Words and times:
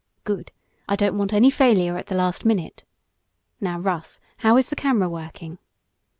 "Good! 0.23 0.51
I 0.89 0.95
don't 0.95 1.15
want 1.15 1.31
any 1.31 1.51
failure 1.51 1.95
at 1.95 2.07
the 2.07 2.15
last 2.15 2.43
minute. 2.43 2.85
Now, 3.59 3.77
Russ, 3.79 4.19
how 4.37 4.57
is 4.57 4.69
the 4.69 4.75
camera 4.75 5.07
working?" 5.07 5.59